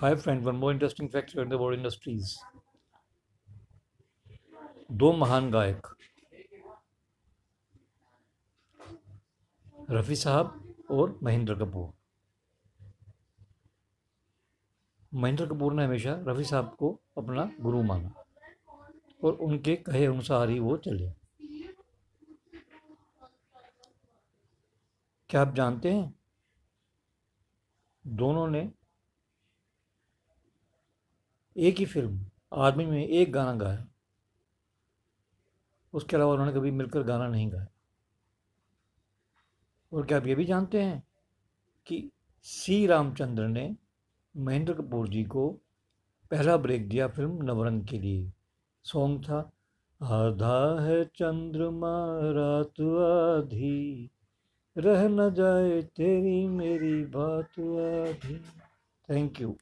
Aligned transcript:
Hi 0.00 0.10
friend, 0.14 0.42
one 0.44 0.56
more 0.56 0.72
interesting 0.72 1.08
fact 1.10 1.32
about 1.34 1.50
the 1.50 1.56
world 1.58 1.78
industries. 1.78 2.28
दो 4.92 5.12
महान 5.12 5.50
गायक 5.50 5.86
रफ़ी 9.90 10.16
साहब 10.16 10.86
और 10.90 11.18
महेंद्र 11.22 11.54
कपूर 11.54 11.92
महेंद्र 15.12 15.46
कपूर 15.46 15.72
ने 15.72 15.84
हमेशा 15.84 16.16
रफ़ी 16.28 16.44
साहब 16.44 16.74
को 16.78 16.92
अपना 17.18 17.50
गुरु 17.60 17.82
माना 17.82 18.14
और 19.24 19.38
उनके 19.48 19.76
कहे 19.90 20.04
अनुसार 20.06 20.48
ही 20.50 20.58
वो 20.60 20.76
चले 20.88 21.12
क्या 25.30 25.40
आप 25.40 25.54
जानते 25.54 25.92
हैं 25.92 26.14
दोनों 28.04 28.48
ने 28.48 28.68
एक 31.56 31.76
ही 31.78 31.84
फ़िल्म, 31.84 32.26
आदमी 32.52 32.86
में 32.86 33.06
एक 33.06 33.32
गाना 33.32 33.54
गाया। 33.54 33.86
उसके 35.92 36.16
अलावा 36.16 36.32
उन्होंने 36.32 36.52
कभी 36.52 36.70
मिलकर 36.70 37.02
गाना 37.02 37.28
नहीं 37.28 37.52
गाया। 37.52 37.66
और 39.92 40.06
क्या 40.06 40.18
आप 40.18 40.26
ये 40.26 40.34
भी 40.34 40.44
जानते 40.44 40.82
हैं 40.82 41.02
कि 41.86 42.10
सी 42.42 42.86
रामचंद्र 42.86 43.48
ने 43.48 43.76
महेंद्र 44.36 44.74
कपूर 44.74 45.08
जी 45.08 45.24
को 45.24 45.48
पहला 46.30 46.56
ब्रेक 46.56 46.88
दिया 46.88 47.08
फ़िल्म 47.08 47.42
नवरंग 47.42 47.84
के 47.84 47.98
लिए। 47.98 48.32
सॉन्ग 48.84 49.24
था, 49.24 49.52
आधा 50.02 50.82
है 50.82 51.04
चंद्रमा, 51.04 52.18
रात 52.22 52.80
आधी, 53.40 54.10
रह 54.78 55.08
न 55.08 55.34
जाए 55.34 55.82
तेरी 55.82 56.46
मेरी 56.48 57.04
बात 57.04 57.50
आधी। 57.60 58.38
Thank 59.08 59.40
you 59.40 59.56